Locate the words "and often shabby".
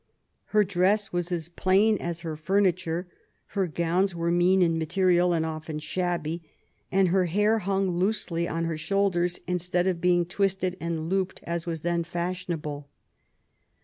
5.31-6.41